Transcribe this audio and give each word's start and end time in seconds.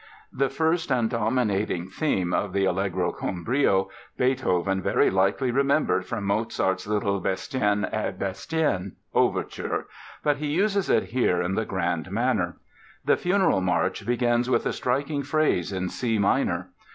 The 0.33 0.49
first 0.49 0.91
and 0.91 1.11
dominating 1.11 1.87
theme 1.91 2.33
of 2.33 2.53
the 2.53 2.65
"Allegro 2.65 3.11
con 3.11 3.43
brio" 3.43 3.87
[Illustration: 4.17 4.17
play 4.17 4.25
music] 4.25 4.37
Beethoven 4.39 4.81
very 4.81 5.11
likely 5.11 5.51
remembered 5.51 6.07
from 6.07 6.23
Mozart's 6.23 6.87
little 6.87 7.19
Bastien 7.19 7.85
und 7.85 8.17
Bastienne 8.17 8.93
overture, 9.13 9.85
but 10.23 10.37
he 10.37 10.47
uses 10.47 10.89
it 10.89 11.03
here 11.03 11.39
in 11.39 11.53
the 11.53 11.65
grand 11.65 12.09
manner. 12.09 12.57
The 13.05 13.15
Funeral 13.15 13.61
March 13.61 14.03
begins 14.03 14.49
with 14.49 14.65
a 14.65 14.73
striking 14.73 15.21
phrase 15.21 15.71
in 15.71 15.87
C 15.87 16.17
minor. 16.17 16.71